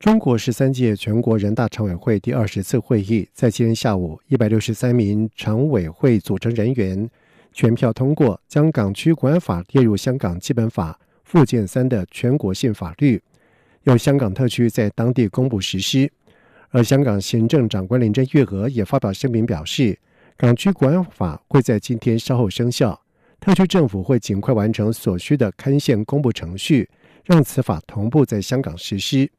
[0.00, 7.10] 中国十三届全国人大常委会第二十次会议在今天下午，一百六十三名常委会组成人员
[7.52, 13.22] 全票通过将《港区国安法》列入香港基本法附件三的全国性法律，
[13.82, 16.10] 由香港特区在当地公布实施。
[16.70, 19.82] 而香港行政长官林郑月娥也发表声明表示，
[20.38, 22.98] 《港区国安法》会在今天稍后生效。
[23.38, 26.88] 特区政府会尽快完成所需的刊宪公布程序，
[27.26, 29.30] 让此法同步在香港实施。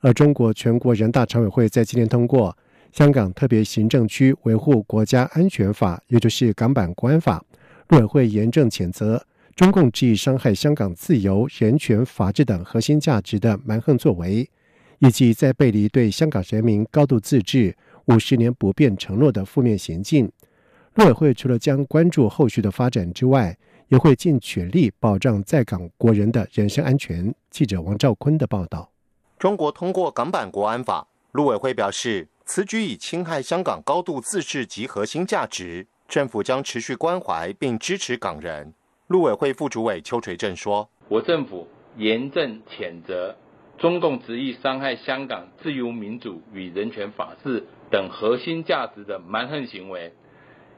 [0.00, 2.50] 而中国全国人大常委会在今天通过
[2.98, 7.44] 《香港特别行政区维护国家安全法》，也就是《港版国安法》。
[7.88, 9.22] 陆委会严正谴责
[9.54, 14.48] 中共执意伤害香港自由、人权、法治等核心价值的蛮横作为，
[15.00, 20.30] 以及在背离对香港人民高度自治、五十年不变承诺的负面行径。
[20.94, 23.56] 陆委会除了将关注后续的发展之外，
[23.88, 27.32] 也会尽全力保障在港国人的人身安全。
[27.50, 28.89] 记者王兆坤的报道：
[29.40, 38.74] 中国通过港版国安法，陆委会表示，此举已侵害香港高度自治及核心价值，政府将持续关怀并支持港人。
[39.06, 41.66] 陆委会副主委邱垂正说：“我政府
[41.96, 43.34] 严正谴责
[43.78, 50.12] 中共执意伤害香港自由民主与人权法治等核心价值的蛮横行为。”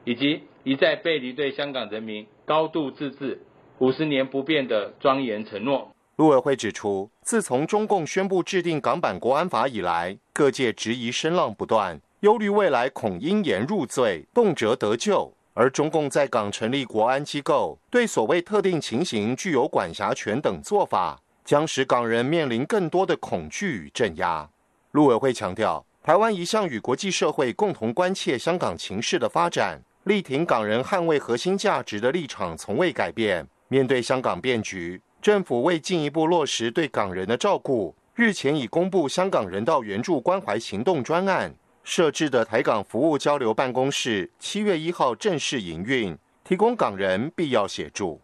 [0.05, 3.41] 以及一再背离对香港人民高度自治、
[3.79, 5.92] 五十年不变的庄严承诺。
[6.23, 15.33] 陆委会指出，自从中共宣布制定港版国安法以来，各界质疑声浪不断，忧虑未来恐因言入罪，动辄得咎。
[15.53, 24.49] 而中共在港成立国安机构，对所谓特定情形具有管辖权等做法，将使港人面临更多的恐惧与镇压。
[24.91, 29.81] 陆委会强调，台湾一向与国际社会共同关切香港情势的发展。
[30.05, 33.45] 力挺港人捍卫核心价值的立场从未改变。
[33.67, 48.19] 面对香港变局，政府为进一步落实对港人的照顾，日前已公布香港人道援助关怀行动专案设置的台港服务交流办公室，七月一号正式营运，提供港人必要协助。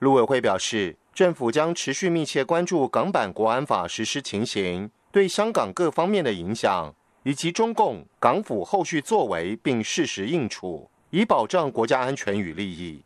[0.00, 10.86] 陆委会表示，政府将持续密切关注港版国安法实施情形对香港各方面的影响，以及中共港府后续作为，并适时应处。
[11.08, 13.02] 以保障国家安全与利益。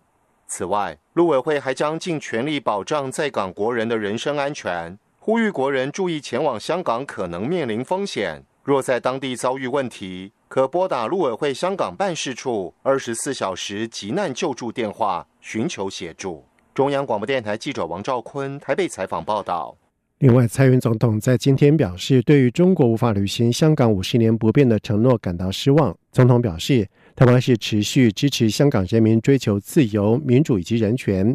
[0.49, 8.45] 此外，陆委会还将尽全力保障在港国人的人身安全，呼吁国人注意前往香港可能面临风险。
[8.63, 16.45] 若在当地遭遇问题，可拨打陆委会香港办事处二十四小时急难救助电话寻求协助。
[16.73, 19.77] 中央广播电台记者王兆坤台北采访报道。
[20.19, 25.97] 另外，蔡英总统在今天表示，对于中国无法履行香港五十年不变的承诺感到失望。
[26.13, 26.89] 总统表示。
[27.17, 31.35] 台湾是持续支持香港人民追求自由、民主以及人权。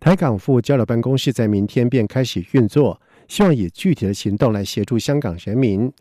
[0.00, 5.92] 台港副交流办公室在明天便开始运作，希望以具体的行动来协助香港人民。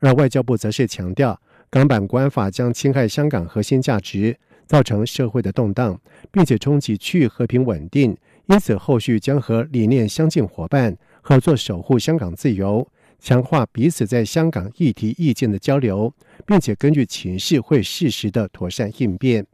[0.00, 1.40] 而外交部则是强调，
[1.70, 4.36] 港版国安法将侵害香港核心价值，
[4.66, 5.98] 造成社会的动荡，
[6.30, 8.14] 并且冲击区域和平稳定。
[8.48, 12.86] 因此，后续将和理念相近伙伴合作，守护香港自由。
[13.24, 16.12] 强化彼此在香港议题意见的交流，
[16.44, 19.46] 并且根据情势会适时的妥善应变。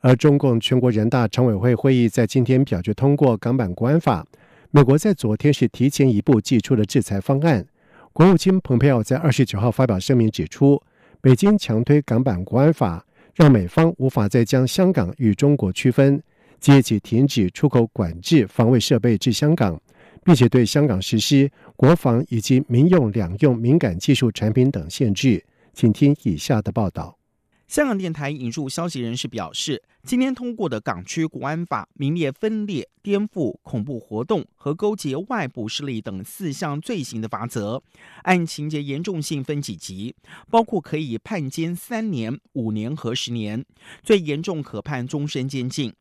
[0.00, 4.26] 而中共全国人大常委会会议在今天表决通过港版国安法。
[4.70, 7.66] 美国在昨天是提前一步寄出了制裁方案。
[8.14, 10.82] 国务卿蓬佩奥在二十九号发表声明指出，
[11.20, 13.04] 北京强推港版国安法，
[13.34, 16.22] 让美方无法再将香港与中国区分，
[16.58, 19.78] 即即停止出口管制防卫设备至香港。
[20.24, 25.44] 并且对香港实施国防以及民用两用敏感技术产品等限制。
[25.74, 27.18] 请听以下的报道。
[27.66, 37.82] 香港电台引述消息人士表示，今天通过的港区国安法名列分裂、颠覆、恐怖活动和勾结外部势力等四项罪行的罚则，
[38.24, 40.14] 按情节严重性分几级，
[40.50, 43.64] 包括可以判监三年、五年和十年，
[44.02, 45.94] 最严重可判终身监禁。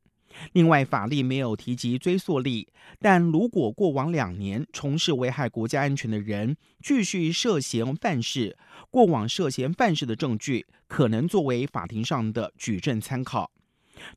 [0.54, 2.68] 另外，法律没有提及追溯力，
[3.00, 8.57] 但如果过往两年从事危害国家安全的人继续涉嫌犯事，
[8.89, 13.51] 过往涉嫌犯事的证据可能作为法庭上的举证参考。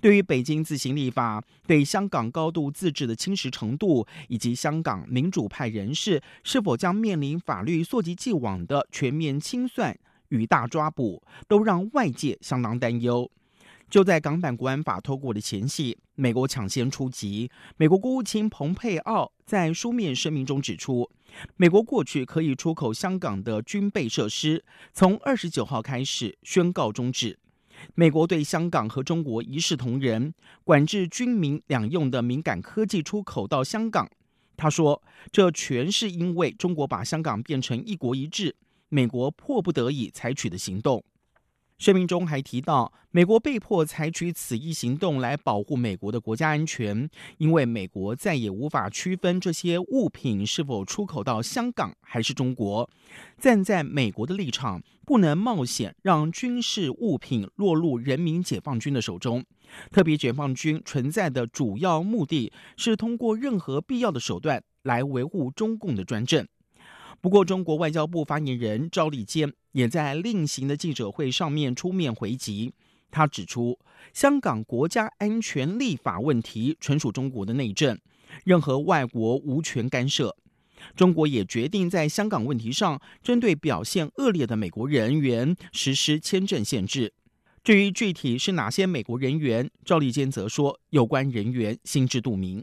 [0.01, 9.95] 对于北京自行立法对香港高度自治的侵蚀程度，以及香港民主派人士是否将面临法律溯及既往的全面清算
[10.31, 13.31] 与大抓捕，都让外界相当担忧。
[13.95, 17.49] 就在港版国安法通过的前夕，美国抢先出击。
[17.77, 21.09] 美国国务卿蓬佩奥在书面声明中指出，
[21.57, 27.39] 美国过去可以出口香港的军备设施，从二十九号开始宣告终止。
[27.95, 34.11] 美国对香港和中国一视同仁，管制军民两用的敏感科技出口到香港。
[34.57, 35.01] 他说
[35.31, 38.57] ：“这全是因为中国把香港变成一国一制，
[38.89, 41.05] 美国迫不得已采取的行动。”
[41.77, 52.89] 声明中还提到，美国被迫采取此一行动来保护美国的国家安全，因为美国再也无法区分这些物品是否出口到香港还是中国。
[53.39, 59.45] 站在美国的立场，不能冒险让军事物品落入人民解放军的手中。
[59.91, 66.47] 特别解放军存在的主要目的是通过任何必要的手段来维护中共的专政。
[67.25, 72.75] 不过，中国外交部发言人赵立坚也在另行的记者会上面出面回击。
[73.11, 73.79] 他指出，
[74.13, 77.99] 香港国家安全立法问题纯属中国的内政，
[78.45, 80.37] 任何外国无权干涉。
[80.95, 87.15] 中国也决定在香港问题上，针对表现恶劣的美国人员实施签证限制。
[87.63, 92.63] 至于具体是哪些美国人员，赵立坚则说，有关人员心知肚明。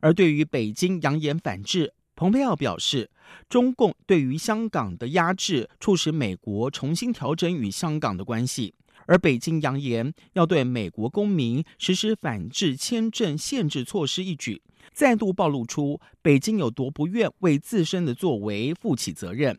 [0.00, 3.08] 而对于北京扬言反制，蓬佩奥表示，
[3.48, 8.74] 中共对于香港的压制，促使美国重新调整与香港的关系。
[9.06, 14.60] 而北京扬言要对美国公民实施反制签证限制措施一举，
[14.92, 19.58] 再度暴露出北京有多不愿为自身的作为负起责任。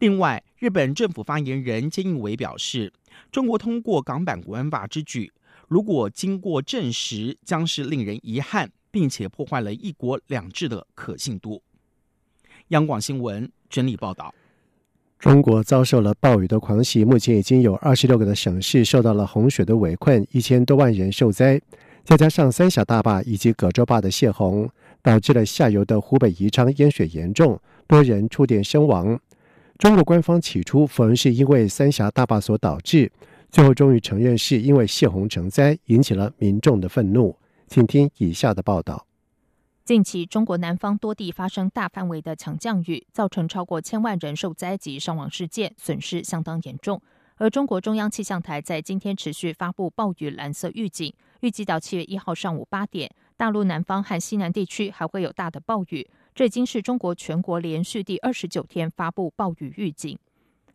[0.00, 2.92] 另外，日本政府发言人菅义伟表示，
[3.30, 5.30] 中国通过港版国安法之举，
[5.68, 11.62] 如果经过证实，将是令人遗憾，并且破坏了一国两制的可信度。
[12.68, 14.34] 央广新闻整理报道：
[15.18, 21.60] 中国遭受了暴雨的狂袭，目前已经有二十六个的省市受到了洪水的围困，一千多万人受灾。
[22.04, 24.68] 再加上三峡大坝以及葛洲坝的泄洪，
[25.02, 29.18] 导致了下游的湖北宜昌淹水严重，多人触电身亡。
[29.78, 33.10] 中国官方起初否认是因为三峡大坝所导致，
[33.50, 37.36] 最后终于承认是因为泄洪成灾，引起了民众的愤怒。
[37.66, 39.06] 请听以下的报道。
[39.84, 46.98] 近期，中国南方多地发生大范围的强降雨，造成超过千万人受灾及伤亡事件，损失相当严重。
[47.36, 56.08] 而中国中央气象台在今天持续发布暴雨蓝色预警，预计到七月一号上午八点，大陆南方和西南地区还会有大的暴雨。
[56.34, 60.18] 这已经是中国全国连续第二十九天发布暴雨预警。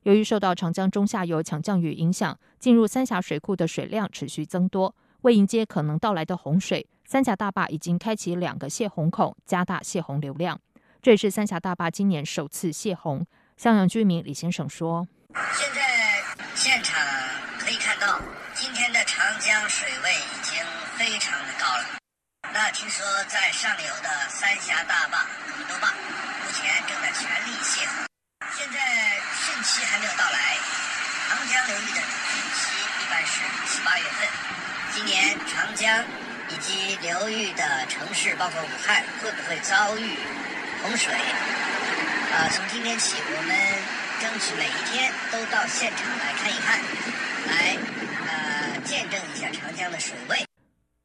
[0.03, 6.85] 由于受到长江中下游强降雨影响，进入三峡水库的水量持续增多，为迎接可能到来的洪水。
[7.09, 10.61] 三峡大坝已经开启两个泄洪口，加大泄洪流量。
[11.01, 13.25] 这也是三峡大坝今年首次泄洪。
[13.57, 15.07] 襄阳居民李先生说
[15.57, 15.81] ：“现在
[16.53, 17.01] 现场
[17.57, 18.21] 可以看到，
[18.53, 20.61] 今天的长江水位已经
[20.99, 21.97] 非常的高了。
[22.53, 25.25] 那听说在上游的三峡大坝、
[25.57, 28.05] 米多坝，目前正在全力泄洪。
[28.53, 28.77] 现在
[29.49, 30.61] 汛期还没有到来，
[31.25, 32.69] 长江流域的汛期
[33.01, 34.29] 一般是七八月份。
[34.93, 36.05] 今年长江。”
[36.51, 40.17] 以及流域的城市，包括武汉，会不会遭遇
[40.81, 41.13] 洪水？
[41.13, 43.55] 啊，从今天起，我们
[44.19, 46.79] 争取每一天都到现场来看一看，
[47.47, 47.77] 来
[48.27, 50.45] 呃见证一下长江的水位。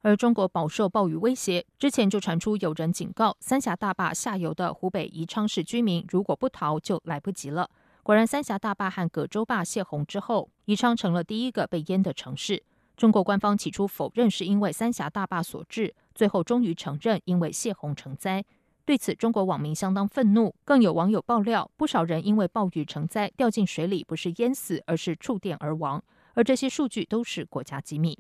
[0.03, 7.71] 而中国饱受暴雨威胁，之前就传出有人警告三峡大坝下游的湖北宜昌市居民，如果不逃就来不及了。
[8.03, 12.63] 果然，三峡大坝和葛洲坝泄洪之后，宜昌成了第一个被淹的城市。
[12.97, 18.45] 中国官方起初否认是因为三峡大坝所致，最后终于承认因为泄洪成灾。
[18.85, 26.03] 对此，中国网民相当愤怒，更有网友爆料，不少人因为暴雨成灾掉进水里，不是淹死，而是触电而亡。
[26.35, 28.19] 而这些数据都是国家机密。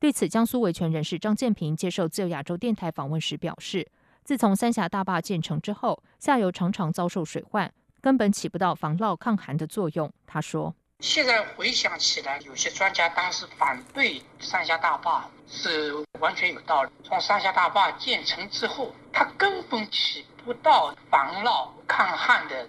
[0.00, 3.86] 对此，江苏维权人士张建平接受自由亚洲电台访问时表示，
[4.24, 10.12] 自从三峡大坝建成之后，下游常常遭受水患，根本起不到防涝抗寒的作用。
[10.26, 10.74] 他说。
[11.00, 16.90] 现在回想起来，有些专家当时反对三峡大坝是完全有道理。
[17.04, 22.68] 从三峡大坝建成之后，它根本起不到防涝抗旱的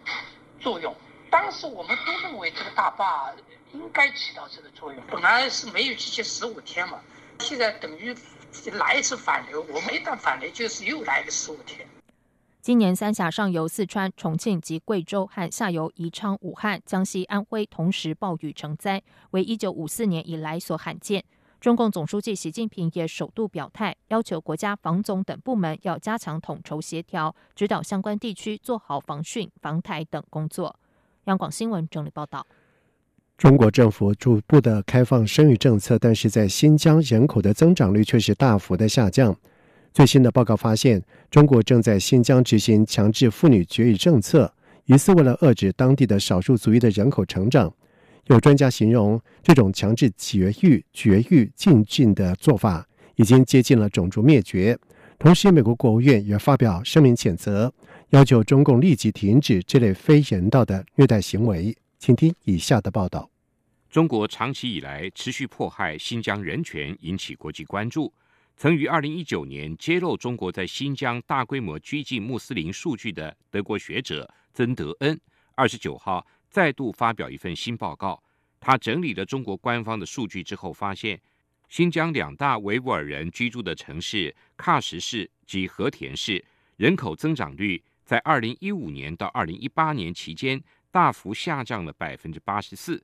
[0.60, 0.96] 作用。
[1.32, 3.34] 当时我们都认为这个大坝
[3.74, 5.04] 应该起到这个作用。
[5.10, 7.00] 本来是没有期限十五天嘛，
[7.40, 8.16] 现在等于
[8.74, 11.88] 来一次反流，我们一旦反流就是又来个十五天。
[12.70, 21.26] 今年三峡上游四川、重庆及贵州和下游宜昌、武汉、江西、安徽同时暴雨成灾，为一九五四年以来所罕见。
[21.60, 30.76] 中共总书记习近平也首度表态，要求国家防总等部门要加强统筹协调，指导相关地区做好防汛、防台等工作。
[31.24, 32.46] 央广新闻整理报道。
[33.36, 39.36] 中国政府逐步的开放生育政策，但是在新疆人口的增长率却是大幅的下降。
[39.94, 44.54] 最新的报告发现，中国正在新疆执行强制妇女绝育政策，
[44.86, 47.74] 疑似为了遏制当地的少数族裔的人口成长。
[48.28, 54.78] 有专家形容，这种强制绝育、绝育禁禁的做法已经接近了种族灭绝。
[55.18, 57.74] 同时，美国国务院也发表声明谴责，
[58.10, 61.76] 要求中共立即停止这类非人道的虐待行为。
[61.98, 63.30] 请听以下的报道：
[63.90, 68.14] 中国长期以来持续迫害新疆人权，引起国际关注。
[68.62, 75.18] 曾于二零一九年揭露中国在新疆大规模拘禁穆斯林数据的德国学者曾德恩，
[75.56, 78.22] 二十九号再度发表一份新报告。
[78.60, 81.18] 他整理了中国官方的数据之后，发现
[81.70, 86.44] 新疆两大维吾尔人居住的城市喀什市及和田市
[86.76, 90.62] 人口增长率在二零一五年到二零一八年期间。
[90.92, 93.02] 大幅下降了百分之八十四，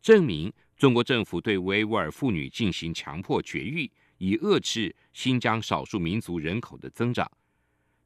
[0.00, 7.30] 证明中国政府对维吾尔妇女进行强迫绝育，以遏制新疆少数民族人口的增长。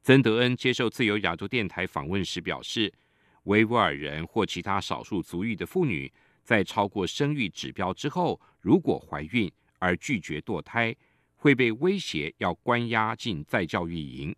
[0.01, 2.91] 曾德恩接受自由亚洲电台访问时表示，
[3.43, 6.11] 维吾尔人或其他少数族裔的妇女
[6.43, 10.95] 在超过生育指标之后，如果怀孕而拒绝堕胎，
[11.35, 14.33] 会被威胁要关押进再教育营；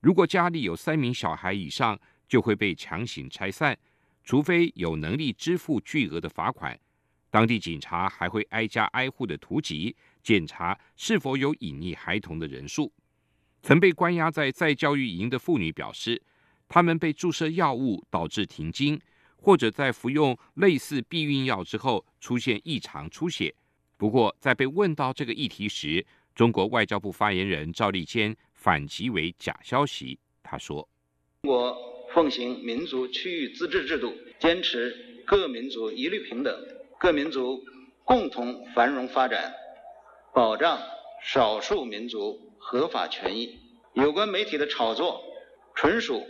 [0.00, 1.98] 如果家里有三名小孩以上，
[2.28, 3.76] 就会被强行拆散。
[4.24, 6.78] 除非有能力支付巨额的罚款，
[7.30, 9.96] 当地警察还会挨家挨户的突击
[10.28, 12.92] 检查是否有隐匿孩童的人数。
[13.62, 16.20] 曾被关押在再教育营的妇女表示，
[16.68, 19.00] 他们被注射药物导致停经，
[19.38, 23.54] 或者在服用类似避孕药之后出现异常出血。
[23.96, 26.04] 不过，在被问到这个议题时，
[26.34, 30.18] 中国外交部发言人赵立坚反击为假消息。
[30.42, 30.86] 他说
[31.48, 31.74] ：“我。”
[32.14, 36.54] 奉行民族区域自治制度，坚持各民族一律平等，
[36.98, 37.62] 各民族
[38.02, 39.52] 共同繁荣发展，
[40.34, 40.78] 保障
[41.22, 43.58] 少数民族合法权益。
[43.94, 45.20] 有关媒体的炒作，
[45.74, 46.24] 纯属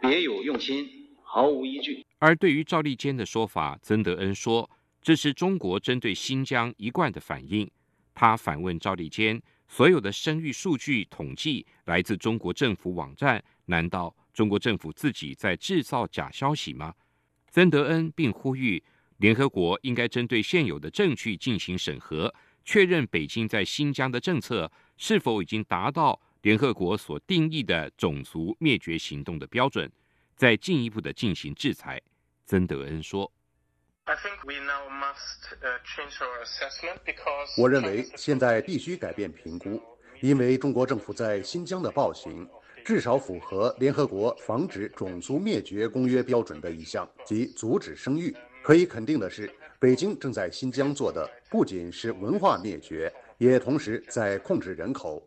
[0.00, 0.88] 别有用心，
[1.22, 2.04] 毫无依据。
[2.18, 4.68] 而对于赵立坚的说法，曾德恩说
[5.02, 7.68] 这是中国针对新疆一贯的反应。
[8.14, 14.14] 他反问赵立坚：所有的生育数据统计来自中国政府网站，难道？
[14.32, 16.94] 中国政府自己在制造假消息吗？
[17.50, 18.80] 曾德恩并呼吁
[19.16, 22.32] 联合国应该针对现有的证据进行审核，
[22.72, 29.90] 确认北京在新疆的政策是否已经达到联合国所定义的种族灭绝行动的标准，
[30.36, 32.00] 再进一步的进行制裁。
[32.46, 33.32] 曾德恩说
[37.58, 39.82] ：“我认为现在必须改变评估，
[40.20, 42.48] 因为中国政府在新疆的暴行。”
[42.84, 48.34] 至少符合联合国防止种族灭绝公约标准的一项，即阻止生育。
[48.62, 55.26] 可以肯定的是，北京正在新疆做的不仅是文化灭绝，也同时在控制人口。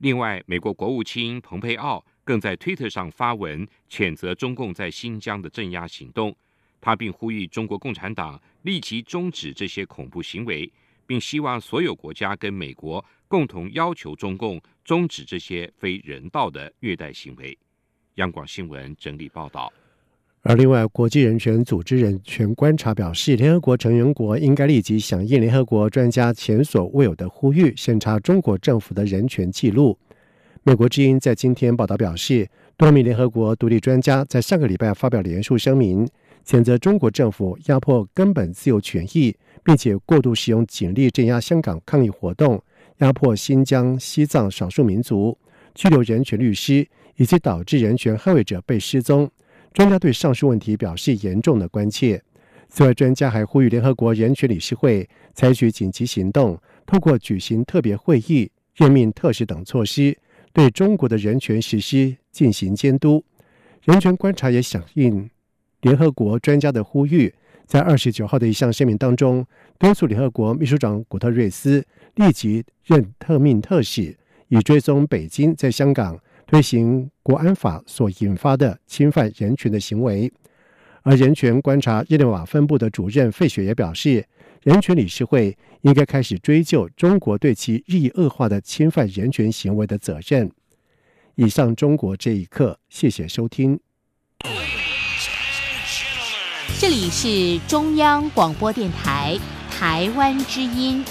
[0.00, 6.36] 另外，美国国务卿蓬佩奥更在推特上发文谴责中共在新疆的镇压行动，
[6.78, 10.70] 他并呼吁中国共产党立即终止这些恐怖行为，
[11.06, 14.60] 并希望所有国家跟美国共同要求中共。
[14.84, 17.58] 终止这些非人道的虐待行为。
[18.16, 19.72] 央广新闻整理报道。
[20.48, 29.98] 而另外，国际人权组织人权观察表示，联合国成员国应该立即响应联合国专家前所未有的呼吁，审查中国政府的人权记录。
[30.62, 36.08] 美国之音在今天报道表示，多名联合国独立专家在上个礼拜发表联署声明，
[36.46, 39.34] 谴责中国政府压迫根本自由权益，
[39.64, 42.62] 并且过度使用警力镇压香港抗议活动。
[42.98, 45.36] 压迫新疆、西藏少数民族，
[45.74, 46.86] 拘留人权律师，
[47.16, 49.28] 以及导致人权捍卫者被失踪。
[49.76, 52.22] 专家对上述问题表示严重的关切。
[52.66, 60.16] 此外，专家还呼吁联合国人权理事会采取紧急行动，透过举行特别会议、任命特使等措施，
[60.54, 63.22] 对中国的人权实施进行监督。
[63.82, 65.28] 人权观察也响应
[65.82, 67.34] 联合国专家的呼吁，
[67.66, 69.46] 在二十九号的一项声明当中，
[69.78, 71.84] 敦促联合国秘书长古特瑞斯。
[72.14, 74.16] 立即任特命特使，
[74.48, 80.32] 以追踪北京在香港推行国安法所引发的侵犯人权的行为。
[81.02, 84.26] 而人权观察日内瓦分部的主任费雪也表示，
[84.62, 90.50] 人权理事会应该开始追究中国对其日益恶化的侵犯人权行为的责任。
[91.36, 93.78] 以上，中国这一刻，谢谢收听。
[96.78, 99.38] 这里是中央广播电台
[99.70, 101.04] 台湾之音。